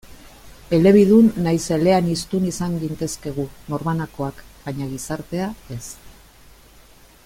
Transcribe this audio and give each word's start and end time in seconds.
Elebidun 0.77 1.27
nahiz 1.47 1.67
eleaniztun 1.77 2.47
izan 2.53 2.73
gintezke 2.85 3.35
gu, 3.37 3.47
norbanakoak, 3.75 4.43
baina 4.65 4.89
gizartea, 4.95 5.55
ez. 5.77 5.83